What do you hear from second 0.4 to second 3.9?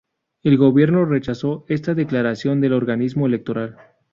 El gobierno rechazó esta declaración del organismo electoral.